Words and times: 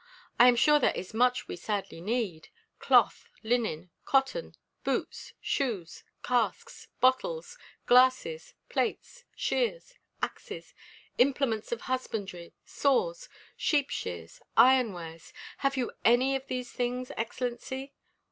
I 0.39 0.47
am 0.47 0.55
sure 0.55 0.79
there 0.79 0.95
is 0.95 1.13
much 1.13 1.47
we 1.47 1.55
sadly 1.55 2.01
need: 2.01 2.47
cloth, 2.79 3.29
linen, 3.43 3.91
cotton, 4.03 4.55
boots, 4.83 5.33
shoes, 5.39 6.03
casks, 6.23 6.87
bottles, 6.99 7.55
glasses, 7.85 8.55
plates, 8.67 9.25
shears, 9.35 9.93
axes, 10.23 10.73
implements 11.19 11.71
of 11.71 11.81
husbandry, 11.81 12.55
saws, 12.65 13.29
sheep 13.55 13.91
shears, 13.91 14.41
iron 14.57 14.91
wares 14.91 15.33
have 15.57 15.77
you 15.77 15.91
any 16.03 16.35
of 16.35 16.47
these 16.47 16.71
things, 16.71 17.11
Excellency?" 17.15 17.93